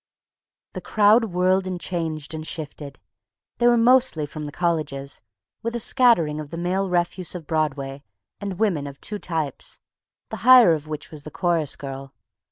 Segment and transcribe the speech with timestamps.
[0.73, 2.97] The crowd whirled and changed and shifted.
[3.59, 5.21] They were mostly from the colleges,
[5.61, 8.03] with a scattering of the male refuse of Broadway,
[8.39, 9.77] and women of two types,
[10.29, 12.15] the higher of which was the chorus girl.